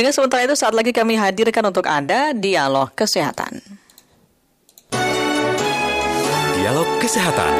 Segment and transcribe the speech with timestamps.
[0.00, 3.60] Pendengar sementara itu saat lagi kami hadirkan untuk Anda Dialog Kesehatan.
[6.56, 7.52] Dialog Kesehatan.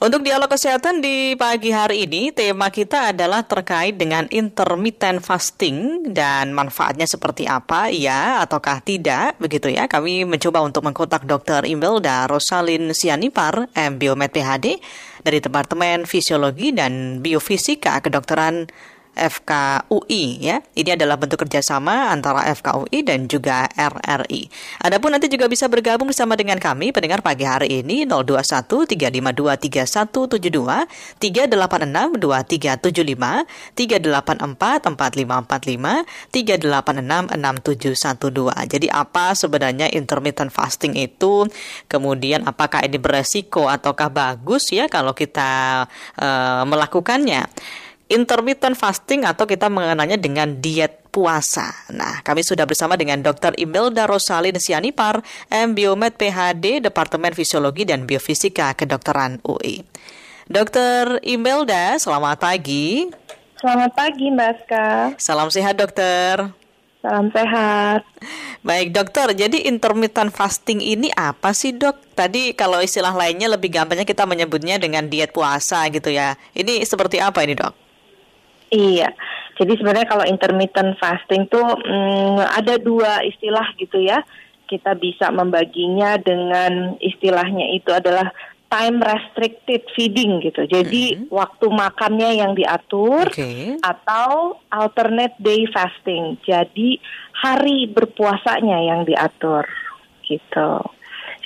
[0.00, 6.56] Untuk dialog kesehatan di pagi hari ini, tema kita adalah terkait dengan intermittent fasting dan
[6.56, 9.84] manfaatnya seperti apa, ya ataukah tidak, begitu ya.
[9.84, 11.68] Kami mencoba untuk mengkontak Dr.
[11.68, 14.80] Imelda Rosalin Sianipar, MBiomed PhD,
[15.20, 18.72] dari Departemen Fisiologi dan Biofisika Kedokteran
[19.16, 20.60] FKUI ya.
[20.76, 24.52] Ini adalah bentuk kerjasama antara FKUI dan juga RRI.
[24.84, 30.84] Adapun nanti juga bisa bergabung bersama dengan kami pendengar pagi hari ini 021 352 3172
[31.16, 38.72] 386 2375 384 4545 386 6712.
[38.76, 41.48] Jadi apa sebenarnya intermittent fasting itu?
[41.88, 45.84] Kemudian apakah ini beresiko ataukah bagus ya kalau kita
[46.20, 47.48] uh, melakukannya?
[48.06, 51.72] Intermittent fasting atau kita mengenalnya dengan diet puasa.
[51.90, 53.56] Nah, kami sudah bersama dengan Dr.
[53.58, 59.82] Imelda Rosalin Sianipar, MBiomed PhD, Departemen Fisiologi dan Biofisika Kedokteran UI.
[60.46, 61.18] Dr.
[61.26, 63.10] Imelda, selamat pagi.
[63.58, 64.86] Selamat pagi, Mbak Ska.
[65.18, 66.52] Salam sehat, dokter.
[67.02, 68.04] Salam sehat.
[68.60, 69.32] Baik, dokter.
[69.32, 71.98] Jadi intermittent fasting ini apa sih, dok?
[72.14, 76.36] Tadi kalau istilah lainnya lebih gampangnya kita menyebutnya dengan diet puasa gitu ya.
[76.52, 77.85] Ini seperti apa ini, dok?
[78.66, 79.14] Iya,
[79.56, 84.20] jadi sebenarnya kalau intermittent fasting tuh hmm, ada dua istilah gitu ya.
[84.66, 88.34] Kita bisa membaginya dengan istilahnya itu adalah
[88.66, 90.66] time restricted feeding gitu.
[90.68, 91.28] Jadi mm -hmm.
[91.32, 93.78] waktu makannya yang diatur okay.
[93.80, 96.36] atau alternate day fasting.
[96.44, 96.98] Jadi
[97.38, 99.64] hari berpuasanya yang diatur
[100.26, 100.82] gitu.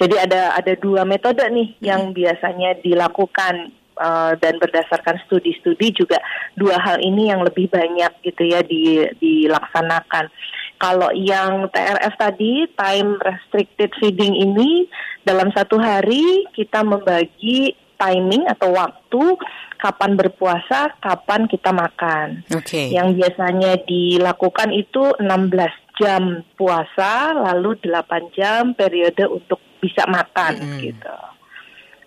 [0.00, 1.84] Jadi ada ada dua metode nih mm -hmm.
[1.84, 6.16] yang biasanya dilakukan uh, dan berdasarkan studi-studi juga
[6.56, 10.32] dua hal ini yang lebih banyak gitu ya di, dilaksanakan.
[10.80, 14.88] Kalau yang TRF tadi time restricted feeding ini
[15.28, 19.36] dalam satu hari kita membagi timing atau waktu
[19.76, 22.48] kapan berpuasa, kapan kita makan.
[22.48, 22.96] Okay.
[22.96, 30.80] Yang biasanya dilakukan itu 16 jam puasa, lalu 8 jam periode untuk bisa makan mm.
[30.80, 31.16] gitu.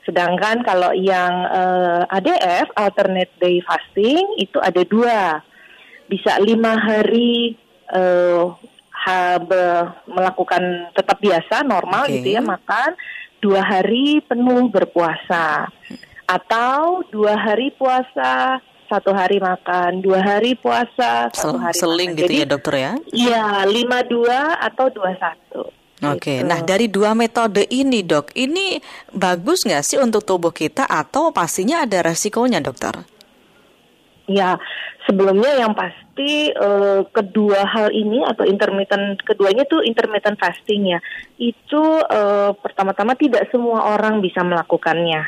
[0.04, 5.40] Sedangkan kalau yang uh, eh, ADF alternate day fasting itu ada dua,
[6.12, 7.56] bisa lima hari
[7.96, 8.52] uh,
[8.92, 9.64] ha, be,
[10.12, 12.20] melakukan tetap biasa normal okay.
[12.20, 13.00] gitu ya makan,
[13.40, 15.72] dua hari penuh berpuasa,
[16.28, 18.60] atau dua hari puasa
[18.92, 22.20] satu hari makan, dua hari puasa, satu hari seling makan.
[22.20, 22.92] gitu Jadi, ya dokter ya?
[23.10, 25.83] Iya, lima dua atau dua satu.
[26.04, 26.48] Oke, gitu.
[26.48, 28.76] nah dari dua metode ini dok, ini
[29.16, 32.92] bagus nggak sih untuk tubuh kita atau pastinya ada resikonya dokter?
[34.28, 34.56] Ya,
[35.08, 41.00] sebelumnya yang pasti uh, kedua hal ini atau intermittent keduanya tuh intermittent fasting ya.
[41.36, 45.24] Itu uh, pertama-tama tidak semua orang bisa melakukannya.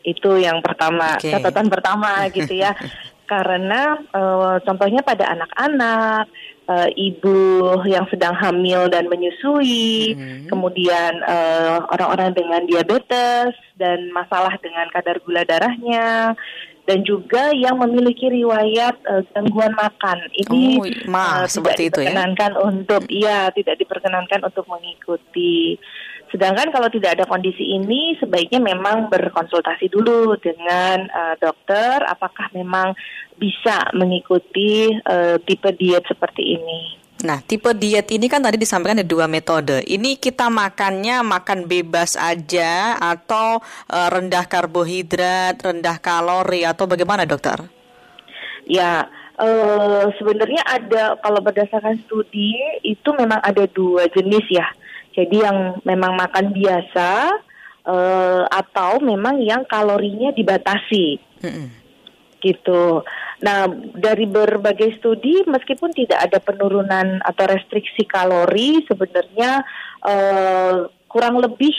[0.00, 1.36] Itu yang pertama, okay.
[1.36, 2.72] catatan pertama gitu ya.
[3.30, 6.26] Karena uh, contohnya pada anak-anak
[6.70, 10.46] uh, ibu yang sedang hamil dan menyusui, hmm.
[10.46, 16.38] kemudian uh, orang-orang dengan diabetes dan masalah dengan kadar gula darahnya,
[16.86, 20.18] dan juga yang memiliki riwayat uh, gangguan makan.
[20.46, 22.66] Ini oh, ma, uh, seperti tidak diperkenankan itu ya?
[22.70, 25.76] untuk iya tidak diperkenankan untuk mengikuti.
[26.30, 32.94] Sedangkan kalau tidak ada kondisi ini, sebaiknya memang berkonsultasi dulu dengan uh, dokter, apakah memang
[33.34, 36.80] bisa mengikuti uh, tipe diet seperti ini.
[37.20, 39.82] Nah, tipe diet ini kan tadi disampaikan ada dua metode.
[39.84, 43.60] Ini kita makannya makan bebas aja atau
[43.90, 47.60] uh, rendah karbohidrat, rendah kalori atau bagaimana, dokter?
[48.70, 52.54] Ya, uh, sebenarnya ada kalau berdasarkan studi
[52.86, 54.64] itu memang ada dua jenis ya.
[55.20, 57.10] Jadi yang memang makan biasa
[57.84, 61.20] uh, atau memang yang kalorinya dibatasi.
[61.44, 61.66] Mm-hmm.
[62.40, 63.04] Gitu.
[63.44, 69.60] Nah, dari berbagai studi meskipun tidak ada penurunan atau restriksi kalori sebenarnya
[70.04, 71.72] uh, kurang lebih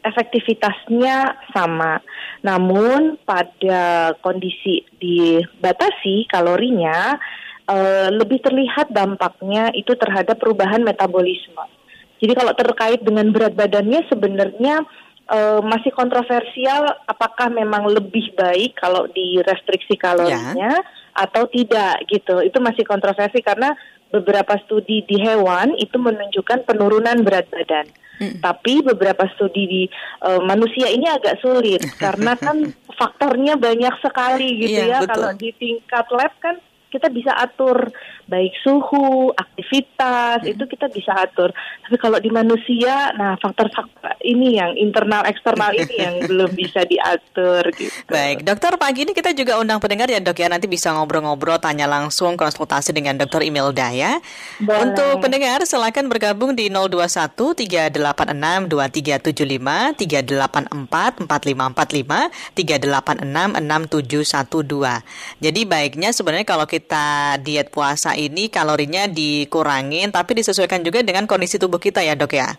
[0.00, 2.00] efektivitasnya sama.
[2.40, 7.20] Namun pada kondisi dibatasi kalorinya
[7.68, 11.77] uh, lebih terlihat dampaknya itu terhadap perubahan metabolisme.
[12.18, 14.82] Jadi kalau terkait dengan berat badannya sebenarnya
[15.30, 20.82] uh, masih kontroversial apakah memang lebih baik kalau di restriksi kalorinya ya.
[21.14, 22.42] atau tidak gitu.
[22.42, 23.76] Itu masih kontroversi karena
[24.08, 27.86] beberapa studi di hewan itu menunjukkan penurunan berat badan.
[28.18, 28.42] Hmm.
[28.42, 29.82] Tapi beberapa studi di
[30.26, 35.04] uh, manusia ini agak sulit karena kan faktornya banyak sekali gitu ya.
[35.04, 35.06] ya.
[35.06, 37.92] Kalau di tingkat lab kan kita bisa atur
[38.28, 41.48] baik suhu, aktivitas itu kita bisa atur.
[41.88, 47.64] Tapi kalau di manusia, nah faktor-faktor ini yang internal eksternal ini yang belum bisa diatur
[47.72, 48.04] gitu.
[48.12, 51.88] Baik, dokter pagi ini kita juga undang pendengar ya dok ya nanti bisa ngobrol-ngobrol, tanya
[51.88, 54.20] langsung, konsultasi dengan dokter Imelda ya.
[54.60, 54.92] Boleh.
[54.92, 65.40] Untuk pendengar silakan bergabung di 021 386 2375 384 4545 386 6712.
[65.40, 71.54] Jadi baiknya sebenarnya kalau kita diet puasa ini kalorinya dikurangin tapi disesuaikan juga dengan kondisi
[71.56, 72.58] tubuh kita ya dok ya.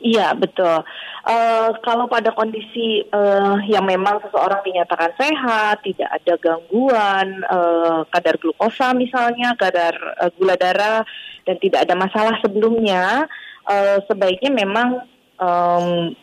[0.00, 0.80] Iya betul.
[1.20, 8.40] Uh, kalau pada kondisi uh, yang memang seseorang dinyatakan sehat, tidak ada gangguan uh, kadar
[8.40, 11.04] glukosa misalnya, kadar uh, gula darah
[11.44, 13.28] dan tidak ada masalah sebelumnya,
[13.68, 15.04] uh, sebaiknya memang
[15.36, 16.16] um,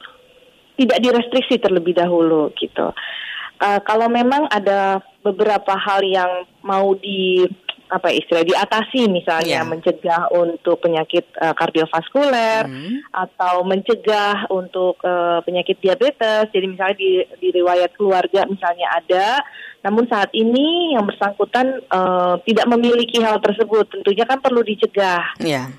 [0.82, 2.90] tidak direstriksi terlebih dahulu gitu.
[3.62, 7.46] Uh, kalau memang ada beberapa hal yang mau di
[7.88, 9.68] apa istilah diatasi misalnya yeah.
[9.68, 13.00] mencegah untuk penyakit uh, kardiovaskuler Hmm.
[13.14, 16.52] atau mencegah untuk uh, penyakit diabetes.
[16.52, 19.28] Jadi misalnya di, di riwayat keluarga misalnya ada,
[19.86, 25.24] namun saat ini yang bersangkutan uh, tidak memiliki hal tersebut, tentunya kan perlu dicegah.
[25.40, 25.72] Ya.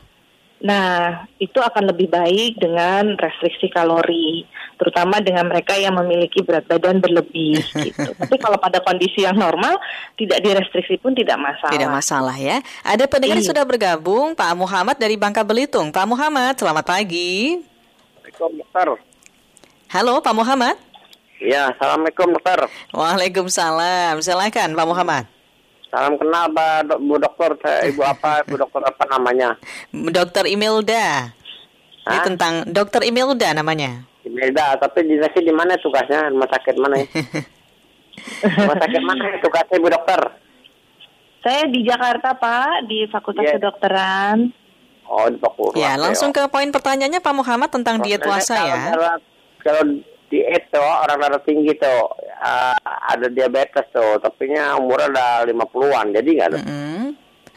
[0.59, 4.43] Nah, itu akan lebih baik dengan restriksi kalori,
[4.75, 8.11] terutama dengan mereka yang memiliki berat badan berlebih gitu.
[8.11, 9.79] Tapi kalau pada kondisi yang normal,
[10.19, 11.71] tidak direstriksi pun tidak masalah.
[11.71, 12.59] Tidak masalah ya.
[12.83, 13.55] Ada pendengar Iya.
[13.55, 15.95] sudah bergabung, Pak Muhammad dari Bangka Belitung.
[15.95, 17.63] Pak Muhammad, selamat pagi.
[18.27, 18.99] Assalamualaikum.
[19.89, 20.75] Halo, Pak Muhammad.
[21.39, 22.67] Ya, assalamualaikum dokter.
[22.91, 24.19] Waalaikumsalam.
[24.19, 25.38] Silakan, Pak Muhammad.
[25.88, 29.56] Salam kenal Pak Bu Dokter, saya Ibu apa, Ibu Dokter apa namanya?
[30.17, 31.32] Dokter Imelda.
[32.05, 34.05] Ini tentang Dokter Imelda namanya.
[34.23, 36.29] Beda, tapi dinasnya di mana tugasnya?
[36.29, 37.06] Rumah sakit mana ya?
[38.58, 40.20] Rumah sakit mana ya tugasnya Ibu Dokter?
[41.38, 43.56] Saya di Jakarta, Pak, di Fakultas Iya.
[43.56, 44.52] Kedokteran.
[45.06, 45.73] Oh, di Pakuru.
[45.75, 48.81] Ya, langsung ke poin pertanyaannya Pak Muhammad tentang diet puasa kalau ya.
[48.93, 49.23] darah-
[49.58, 49.82] Kalau
[50.29, 52.05] diet tuh, orang darah tinggi tuh,
[52.40, 52.76] eh,
[53.08, 56.58] ada diabetes tuh, tapi nya umurnya udah 50-an, jadi nggak ada?
[56.58, 57.02] Mm-mm.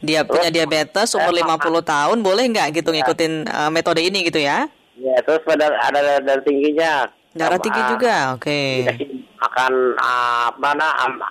[0.01, 2.75] Dia punya diabetes umur Eh, 50 tahun, boleh nggak Iya.
[2.75, 4.65] gitu ngikutin eh, metode ini gitu ya?
[4.97, 7.05] Ya, terus ada ada darah tingginya.
[7.31, 8.59] Darah tinggi juga, oke.
[8.83, 9.07] dikasih
[9.39, 11.23] makan ah, apa nah, am-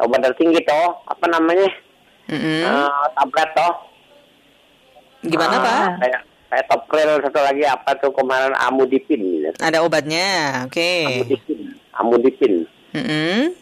[0.00, 1.68] obat darah tinggi toh apa namanya
[2.26, 2.64] Mm-mm.
[2.64, 3.72] Eh, tablet toh
[5.22, 5.82] Gimana Ah, Pak?
[6.00, 9.46] kayak kayak topril satu lagi apa tuh kemarin amudipin.
[9.56, 10.26] Ada obatnya,
[10.66, 10.92] oke.
[11.06, 11.60] amudipin
[11.92, 12.52] amudipin
[12.92, 13.52] Mm-mm.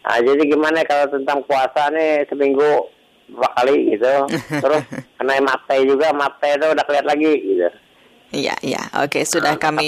[0.00, 2.90] nah, jadi gimana kalau tentang puasa nih seminggu
[3.26, 4.14] dua kali gitu
[4.62, 4.82] terus
[5.16, 7.68] kena mate juga mate itu udah kelihatan lagi gitu
[8.26, 8.82] Iya, iya.
[9.00, 9.86] Oke, sudah Nah, kami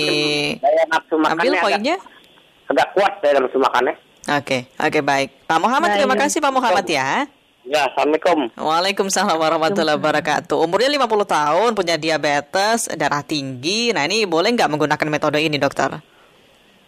[0.87, 1.97] nafsu ambil makannya agak, poinnya.
[2.71, 3.95] agak kuat daya nafsu makannya
[4.29, 5.49] Oke, oke baik.
[5.49, 7.25] Pak Muhammad, terima kasih Pak Muhammad ya.
[7.65, 10.55] ya assalamualaikum Waalaikumsalam warahmatullahi wabarakatuh.
[10.55, 13.91] Umurnya 50 tahun, punya diabetes, darah tinggi.
[13.91, 15.97] Nah ini boleh nggak menggunakan metode ini dokter?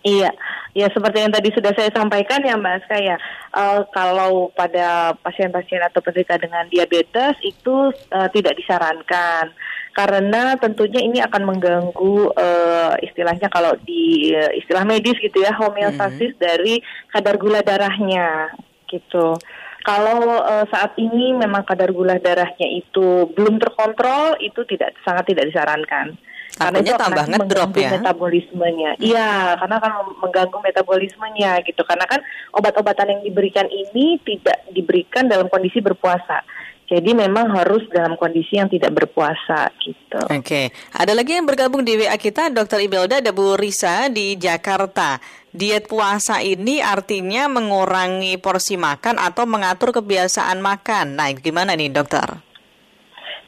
[0.00, 0.32] Iya,
[0.73, 3.17] ya seperti yang tadi sudah saya sampaikan ya Mbak Aska ya,
[3.52, 9.52] eh, kalau pada pasien-pasien atau penderita dengan diabetes itu eh, tidak disarankan
[9.91, 16.32] karena tentunya ini akan mengganggu eh, istilahnya kalau di eh, istilah medis gitu ya homeostasis
[16.38, 16.81] dari
[17.11, 18.55] kadar gula darahnya
[18.88, 19.37] gitu.
[19.85, 25.50] Kalau eh, saat ini memang kadar gula darahnya itu belum terkontrol, itu tidak sangat tidak
[25.50, 26.16] disarankan.
[26.57, 27.90] Takutnya akan tambah ngedrop mengganggu ya?
[28.00, 28.90] metabolismenya.
[28.99, 29.30] Iya,
[29.61, 31.83] karena akan mengganggu metabolismenya gitu.
[31.87, 32.21] Karena kan
[32.54, 36.42] obat-obatan yang diberikan ini tidak diberikan dalam kondisi berpuasa.
[36.90, 40.19] Jadi memang harus dalam kondisi yang tidak berpuasa gitu.
[40.26, 45.23] Oke, ada lagi yang bergabung di WA kita, Dokter Ibelda, ada Bu Risa di Jakarta.
[45.54, 51.14] Diet puasa ini artinya mengurangi porsi makan atau mengatur kebiasaan makan.
[51.14, 52.50] Nah, gimana nih dokter?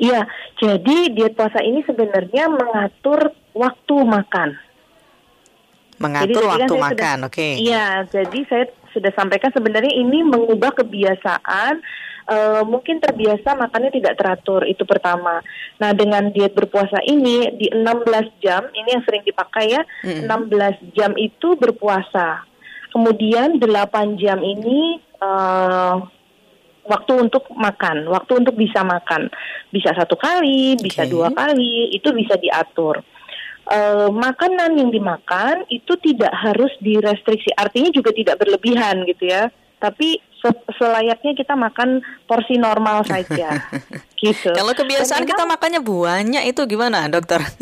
[0.03, 0.27] Iya,
[0.59, 4.59] jadi diet puasa ini sebenarnya mengatur waktu makan.
[6.03, 7.49] Mengatur kan waktu makan, oke.
[7.63, 12.03] Iya, jadi saya sudah sampaikan sebenarnya ini mengubah kebiasaan.
[12.23, 15.43] eh, mungkin terbiasa makannya tidak teratur itu pertama.
[15.83, 20.31] Nah dengan diet berpuasa ini di 16 jam ini yang sering dipakai ya, Mm-mm.
[20.31, 22.47] 16 jam itu berpuasa.
[22.95, 25.95] Kemudian 8 jam ini eh,
[26.83, 29.31] waktu untuk makan, waktu untuk bisa makan,
[29.71, 31.11] bisa satu kali, bisa Oke.
[31.11, 33.03] dua kali, itu bisa diatur.
[33.63, 39.55] Eh, makanan yang dimakan itu tidak harus direstriksi, artinya juga tidak berlebihan gitu ya.
[39.79, 43.63] Tapi se- selayaknya kita makan porsi normal saja,
[44.23, 44.51] gitu.
[44.51, 47.39] Kalau kebiasaan Dan kita makannya banyak itu gimana dokter?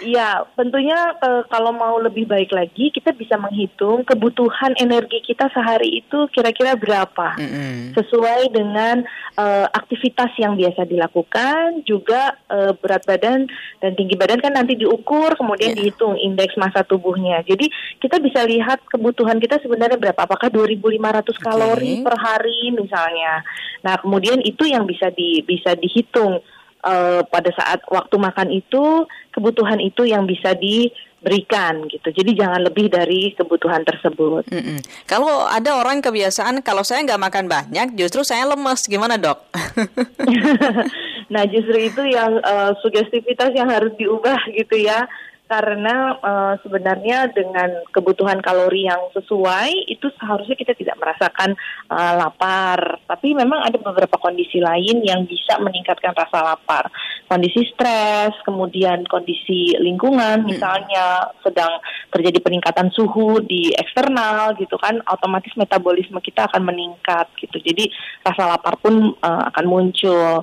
[0.00, 6.00] Iya, tentunya eh, kalau mau lebih baik lagi kita bisa menghitung kebutuhan energi kita sehari
[6.00, 7.36] itu kira-kira berapa.
[7.36, 7.92] Mm-mm.
[7.92, 9.04] Sesuai dengan
[9.36, 13.44] eh, aktivitas yang biasa dilakukan, juga eh, berat badan
[13.84, 15.90] dan tinggi badan kan nanti diukur kemudian Iya.
[15.90, 17.42] dihitung indeks massa tubuhnya.
[17.44, 17.68] Jadi
[18.00, 20.24] kita bisa lihat kebutuhan kita sebenarnya berapa.
[20.24, 23.42] Apakah 2500 kalori per hari misalnya.
[23.82, 26.40] Nah, kemudian itu yang bisa di bisa dihitung
[26.84, 32.14] eh, pada saat waktu makan itu kebutuhan itu yang bisa diberikan gitu.
[32.14, 34.46] Jadi jangan lebih dari kebutuhan tersebut.
[34.54, 34.78] Mm-mm.
[35.10, 39.42] Kalau ada orang kebiasaan kalau saya nggak makan banyak, justru saya lemes, gimana dok?
[41.34, 45.10] nah justru itu yang eh, sugestivitas yang harus diubah gitu ya.
[45.54, 51.54] Karena eh, sebenarnya dengan kebutuhan kalori yang sesuai itu seharusnya kita tidak merasakan
[51.94, 52.98] eh, lapar.
[53.06, 56.90] Tapi memang ada beberapa kondisi lain yang bisa meningkatkan rasa lapar.
[57.30, 61.78] Kondisi stres, kemudian kondisi lingkungan, misalnya sedang
[62.10, 67.62] terjadi peningkatan suhu di eksternal gitu kan, otomatis metabolisme kita akan meningkat gitu.
[67.62, 67.94] Jadi
[68.26, 70.42] rasa lapar pun eh, akan muncul.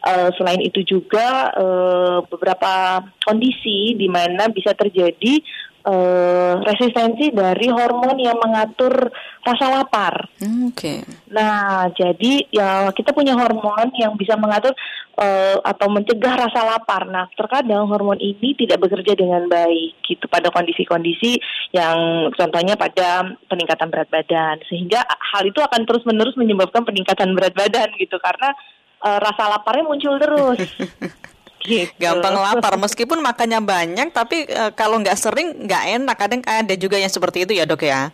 [0.00, 5.44] Eh, selain itu juga eh, beberapa kondisi di mana bisa terjadi
[5.84, 9.12] eh, resistensi dari hormon yang mengatur
[9.44, 10.24] rasa lapar.
[10.40, 11.04] Hmm, Oke.
[11.28, 14.72] Nah, jadi ya kita punya hormon yang bisa mengatur
[15.20, 17.04] eh, atau mencegah rasa lapar.
[17.04, 21.36] Nah, terkadang hormon ini tidak bekerja dengan baik gitu pada kondisi-kondisi
[21.76, 24.64] yang contohnya pada peningkatan berat badan.
[24.64, 28.56] Sehingga hal itu akan terus-menerus menyebabkan peningkatan berat badan gitu karena
[29.04, 30.60] eh, rasa laparnya muncul terus.
[31.64, 31.92] gitu.
[32.00, 36.16] Gampang lapar meskipun makannya banyak, tapi eh, kalau nggak sering nggak enak.
[36.16, 38.12] Kadang ada juga yang seperti itu ya dok ya.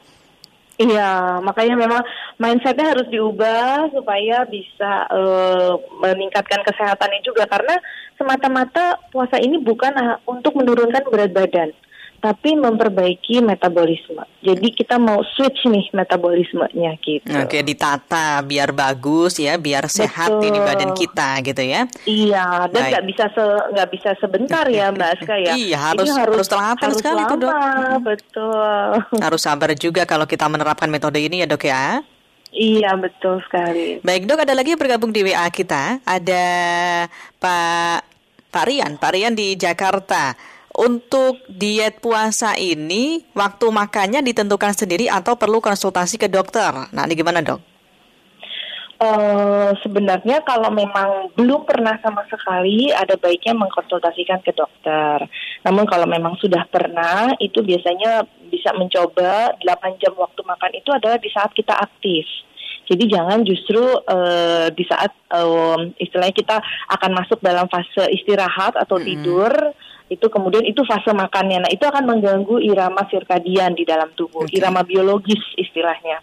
[0.77, 2.05] Iya, makanya memang
[2.37, 5.73] mindsetnya harus diubah supaya bisa eh,
[6.05, 7.81] meningkatkan kesehatannya juga karena
[8.21, 9.93] semata-mata puasa ini bukan
[10.29, 11.73] untuk menurunkan berat badan,
[12.27, 14.27] tapi memperbaiki metabolisme.
[14.43, 17.31] Jadi kita mau switch nih metabolismenya gitu.
[17.39, 20.51] Oke, ditata biar bagus ya, biar sehat Betul.
[20.51, 21.87] ini badan kita gitu ya.
[22.03, 25.55] Iya, dan nggak bisa se nggak bisa sebentar ya Mbak Aska ya.
[25.63, 27.53] Iya, Ini harus- harus telaten harus sekali tuh, Dok.
[27.55, 28.91] lama, Betul.
[29.27, 32.03] Harus sabar juga kalau kita menerapkan metode ini ya dok ya.
[32.51, 34.01] iya betul sekali.
[34.03, 36.03] Baik dok, ada lagi yang bergabung di WA kita.
[36.03, 36.45] Ada
[37.39, 37.99] Pak
[38.51, 40.56] Pak Rian, Pak Rian di Jakarta.
[40.77, 46.69] Untuk diet puasa ini, waktu makannya ditentukan sendiri atau perlu konsultasi ke dokter.
[46.93, 47.77] Nah, ini gimana dok?
[48.97, 55.21] Eh, sebenarnya kalau memang belum pernah sama sekali, ada baiknya mengkonsultasikan ke dokter.
[55.69, 61.21] Namun kalau memang sudah pernah, itu biasanya bisa mencoba 8 jam waktu makan itu adalah
[61.21, 62.25] di saat kita aktif.
[62.89, 66.57] Jadi jangan justru eh, di saat eh, istilahnya kita
[66.97, 69.53] akan masuk dalam fase istirahat atau tidur,
[70.07, 71.67] itu kemudian itu fase makannya.
[71.67, 74.55] Nah itu akan mengganggu irama sirkadian di dalam tubuh, Oke.
[74.55, 76.23] irama biologis istilahnya,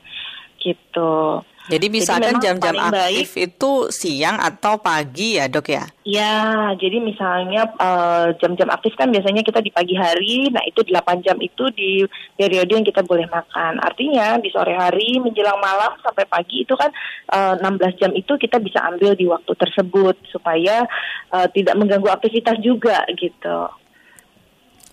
[0.60, 1.44] gitu.
[1.72, 5.88] Jadi misalkan jam-jam paling baik- aktif itu siang atau pagi ya dok ya?
[6.04, 11.24] Ya, jadi misalnya eh, jam-jam aktif kan biasanya kita di pagi hari, nah itu 8
[11.24, 12.04] jam itu di
[12.36, 13.80] periode yang kita boleh makan.
[13.80, 16.92] Artinya di sore hari menjelang malam sampai pagi itu kan
[17.32, 20.84] eh, 16 jam itu kita bisa ambil di waktu tersebut supaya
[21.32, 23.83] eh, tidak mengganggu aktivitas juga gitu.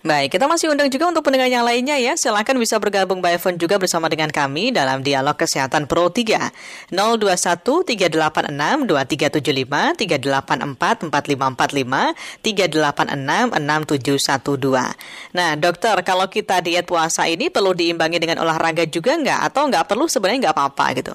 [0.00, 2.16] Baik, kita masih undang juga untuk pendengar yang lainnya ya.
[2.16, 6.49] Silakan bisa bergabung by phone juga bersama dengan kami dalam Dialog Kesehatan Pro 3.
[6.88, 15.37] 021 386 2375 384 4545 386 6712.
[15.37, 19.52] Nah, dokter, kalau kita diet puasa ini perlu diimbangi dengan olahraga juga nggak?
[19.52, 21.12] Atau nggak perlu sebenarnya nggak apa-apa gitu?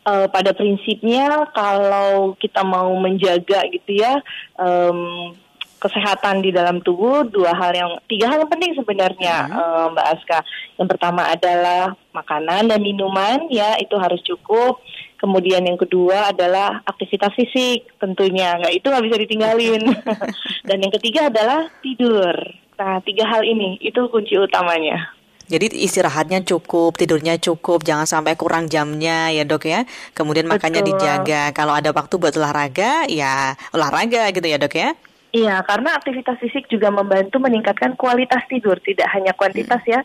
[0.00, 4.16] Eh, pada prinsipnya kalau kita mau menjaga gitu ya
[4.56, 5.32] em,
[5.80, 10.38] kesehatan di dalam tubuh dua hal yang tiga hal yang penting sebenarnya eh, Mbak Aska
[10.76, 14.78] yang pertama adalah makanan dan minuman ya itu harus cukup
[15.16, 19.82] kemudian yang kedua adalah aktivitas fisik tentunya nggak itu nggak bisa ditinggalin
[20.68, 22.36] dan yang ketiga adalah tidur
[22.76, 25.16] nah tiga hal ini itu kunci utamanya
[25.50, 29.82] Jadi istirahatnya cukup, tidurnya cukup, jangan sampai kurang jamnya ya dok ya.
[30.14, 30.94] Kemudian makannya Betul.
[30.94, 31.50] dijaga.
[31.50, 34.94] Kalau ada waktu buat olahraga, ya olahraga gitu ya dok ya.
[35.30, 40.02] Iya, karena aktivitas fisik juga membantu meningkatkan kualitas tidur, tidak hanya kuantitas ya.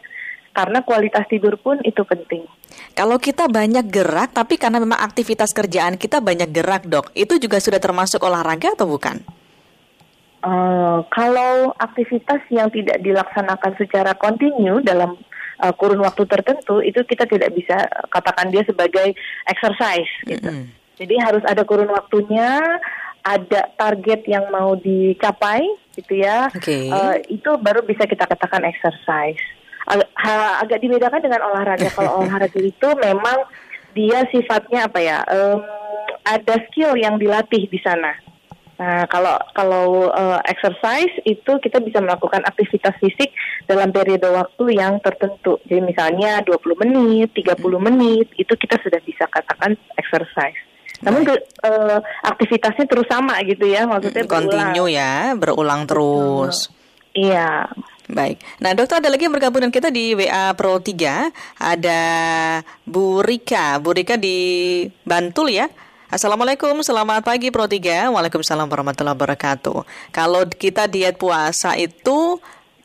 [0.55, 2.47] Karena kualitas tidur pun itu penting.
[2.95, 7.59] Kalau kita banyak gerak, tapi karena memang aktivitas kerjaan kita banyak gerak dok, itu juga
[7.59, 9.19] sudah termasuk olahraga atau bukan?
[10.45, 15.17] Eh, kalau aktivitas yang tidak dilaksanakan secara kontinu dalam
[15.57, 17.81] eh, kurun waktu tertentu, itu kita tidak bisa
[18.13, 19.17] katakan dia sebagai
[19.49, 20.45] exercise gitu.
[20.45, 20.69] Mm-mm.
[20.95, 22.61] Jadi harus ada kurun waktunya,
[23.25, 25.65] ada target yang mau dicapai,
[25.97, 26.51] gitu ya.
[26.53, 26.93] Oke.
[26.93, 29.41] Eh, itu baru bisa kita katakan exercise.
[29.89, 31.89] Ag- ha- agak dibedakan dengan olahraga.
[31.89, 33.49] Kalau olahraga itu memang
[33.97, 35.23] dia sifatnya apa ya?
[35.25, 35.59] em,
[36.25, 38.13] ada skill yang dilatih di sana.
[38.75, 43.31] Nah, kalau kalau eh, exercise itu kita bisa melakukan aktivitas fisik
[43.71, 45.63] dalam periode waktu yang tertentu.
[45.63, 50.59] Jadi misalnya 20 menit, 30 menit, itu kita sudah bisa katakan exercise.
[51.05, 54.49] Namun ke- eh, aktivitasnya terus sama gitu ya, maksudnya berulang.
[54.49, 56.73] Continue ya, berulang terus.
[57.13, 57.69] Iya.
[58.05, 58.37] Baik.
[58.61, 61.33] Nah, dokter ada lagi yang bergabung dengan kita di WA Pro 3.
[61.57, 62.01] Ada
[62.85, 63.81] Bu Rika.
[63.81, 64.37] Bu Rika di
[65.01, 65.65] Bantul ya.
[66.05, 68.13] Assalamualaikum, selamat pagi Pro 3.
[68.13, 69.77] Waalaikumsalam warahmatullahi wabarakatuh.
[70.13, 72.37] Kalau kita diet puasa itu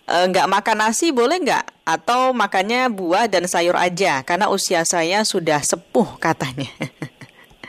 [0.08, 1.84] eh, nggak makan nasi boleh nggak?
[1.84, 4.24] Atau makannya buah dan sayur aja?
[4.24, 6.72] Karena usia saya sudah sepuh katanya.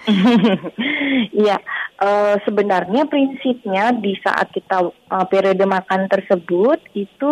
[1.32, 1.58] Iya,
[2.02, 7.32] eh, sebenarnya prinsipnya di saat kita eh, periode makan tersebut itu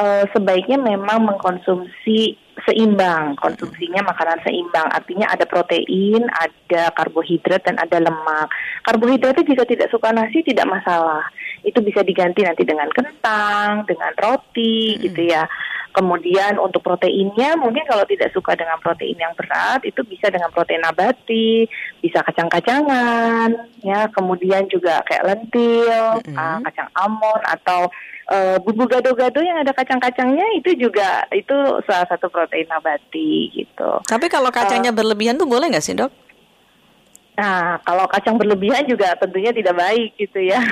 [0.00, 2.36] eh, sebaiknya memang mengkonsumsi
[2.66, 4.88] seimbang, konsumsinya makanan seimbang.
[4.92, 8.48] Artinya ada protein, ada karbohidrat dan ada lemak.
[8.84, 11.24] Karbohidrat itu jika tidak suka nasi tidak masalah.
[11.64, 15.48] Itu bisa diganti nanti dengan kentang, dengan roti gitu ya.
[15.90, 20.82] Kemudian untuk proteinnya mungkin kalau tidak suka dengan protein yang berat itu bisa dengan protein
[20.86, 21.66] nabati,
[21.98, 23.50] bisa kacang-kacangan,
[23.82, 24.06] ya.
[24.14, 26.38] Kemudian juga kayak lentil, Mm-mm.
[26.38, 27.90] ah, kacang almond atau
[28.62, 31.50] bumbu gado-gado yang ada kacang-kacangnya itu juga itu
[31.82, 33.90] salah satu protein nabati gitu.
[34.06, 36.14] Tapi kalau kacangnya berlebihan tuh boleh nggak sih dok?
[37.40, 40.62] Nah, kalau kacang berlebihan juga tentunya tidak baik gitu ya.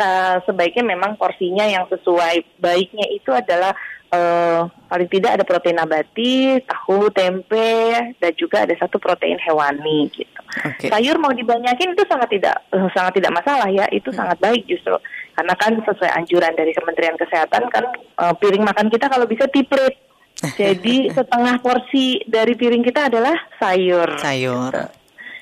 [0.00, 2.56] Nah, sebaiknya memang porsinya yang sesuai.
[2.56, 3.76] Baiknya itu adalah
[4.10, 10.40] eh, paling tidak ada protein nabati, tahu, tempe, dan juga ada satu protein hewani gitu.
[10.66, 10.90] Oke.
[10.90, 14.98] Sayur mau dibanyakin itu sangat tidak eh, sangat tidak masalah ya, itu sangat baik justru.
[15.34, 19.94] Karena kan sesuai anjuran dari Kementerian Kesehatan kan eh, piring makan kita kalau bisa tiprit.
[20.60, 24.16] Jadi setengah porsi dari piring kita adalah sayur.
[24.16, 24.72] Sayur.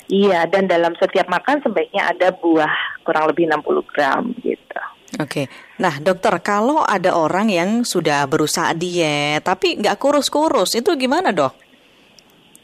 [0.09, 4.81] Iya, dan dalam setiap makan sebaiknya ada buah kurang lebih 60 gram gitu.
[5.16, 5.49] Oke,
[5.81, 11.57] nah dokter, kalau ada orang yang sudah berusaha diet tapi nggak kurus-kurus, itu gimana dok?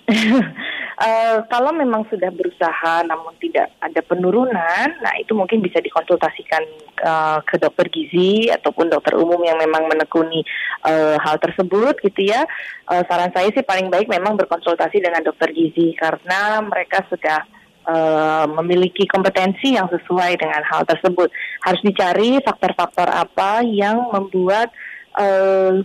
[0.94, 6.62] Eh, kalau memang sudah berusaha namun tidak ada penurunan, nah itu mungkin bisa dikonsultasikan
[7.02, 10.46] eh, ke dokter gizi ataupun dokter umum yang memang menekuni
[10.87, 12.46] eh, hal tersebut gitu ya.
[12.94, 17.42] Eh, saran saya sih paling baik memang berkonsultasi dengan dokter gizi karena mereka sudah
[17.85, 21.29] eh, memiliki kompetensi yang sesuai dengan hal tersebut.
[21.64, 24.73] Harus dicari faktor-faktor apa yang membuat
[25.16, 25.85] eh,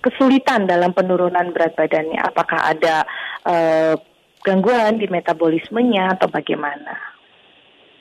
[0.00, 2.20] kesulitan dalam penurunan berat badannya.
[2.24, 3.04] Apakah ada
[3.44, 3.94] eh,
[4.40, 7.10] gangguan di metabolismenya atau bagaimana?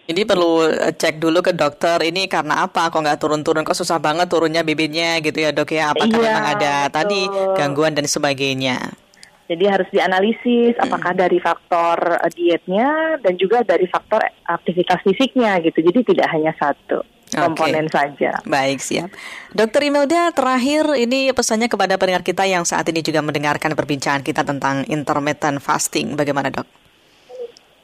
[0.09, 2.89] Jadi perlu cek dulu ke dokter, ini karena apa?
[2.89, 3.61] Kok nggak turun-turun?
[3.61, 5.93] Kok susah banget turunnya bibitnya gitu ya dok ya?
[5.93, 6.93] Apakah Iya, memang ada betul.
[6.97, 7.21] tadi
[7.53, 8.97] gangguan dan sebagainya?
[9.49, 15.81] Jadi harus dianalisis apakah dari faktor eh, dietnya dan juga dari faktor aktivitas fisiknya gitu.
[15.81, 17.01] Jadi tidak hanya satu
[17.33, 18.41] komponen saja.
[18.45, 19.13] Baik, siap.
[19.53, 24.41] Dokter Imelda, terakhir ini pesannya kepada pendengar kita yang saat ini juga mendengarkan perbincangan kita
[24.41, 26.17] tentang intermittent fasting.
[26.17, 26.65] Bagaimana dok?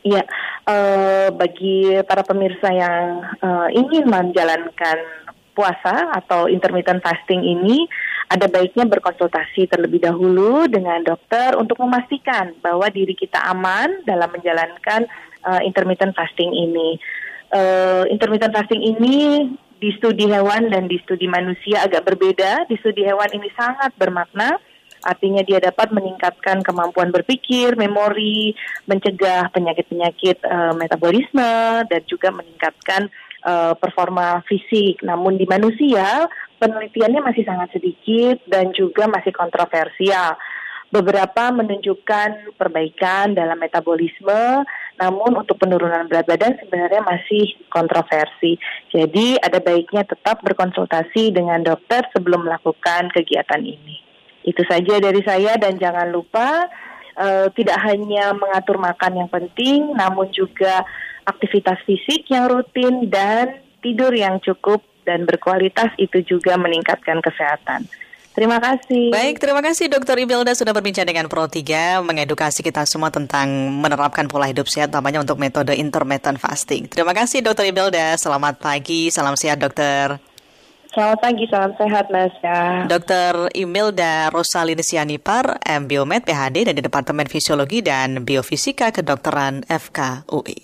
[0.06, 0.22] Iya,
[0.70, 5.26] eh, bagi para pemirsa yang eh, ingin menjalankan
[5.56, 7.88] puasa atau intermittent fasting ini,
[8.26, 15.06] ada baiknya berkonsultasi terlebih dahulu dengan dokter untuk memastikan bahwa diri kita aman dalam menjalankan
[15.46, 16.98] eh, intermittent fasting ini.
[17.54, 22.66] Eh, intermittent fasting ini di studi hewan dan di studi manusia agak berbeda.
[22.66, 24.58] Di studi hewan ini sangat bermakna
[25.06, 28.58] Artinya dia dapat meningkatkan kemampuan berpikir, memori,
[28.90, 33.14] mencegah penyakit-penyakit eh, metabolisme dan juga meningkatkan
[33.46, 35.06] eh, performa fisik.
[35.06, 36.26] Namun di manusia
[36.58, 40.34] penelitiannya masih sangat sedikit dan juga masih kontroversial.
[40.90, 44.64] Beberapa menunjukkan perbaikan dalam metabolisme,
[44.96, 48.56] namun untuk penurunan berat badan sebenarnya masih kontroversi.
[48.94, 54.00] Jadi ada baiknya tetap berkonsultasi dengan dokter sebelum melakukan kegiatan ini.
[54.46, 56.70] Itu saja dari saya dan jangan lupa
[57.18, 60.86] eh, tidak hanya mengatur makan yang penting, namun juga
[61.26, 67.86] aktivitas fisik yang rutin dan tidur yang cukup dan berkualitas itu juga meningkatkan kesehatan.
[68.36, 69.16] Terima kasih.
[69.16, 73.48] Baik, terima kasih Dokter Imelda sudah berbincang dengan Pro 3 mengedukasi kita semua tentang
[73.80, 76.92] menerapkan pola hidup sehat namanya untuk metode intermittent fasting.
[76.92, 78.12] Terima kasih Dokter Imelda.
[78.20, 80.20] Selamat pagi, salam sehat dokter.
[80.92, 82.88] Selamat pagi, salam sehat Mas ya.
[82.88, 83.52] Dr.
[83.52, 85.92] Imelda Rosalini Sianipar, M.
[85.92, 90.60] Biomed PhD dari Departemen Fisiologi dan Biofisika Kedokteran FKUI.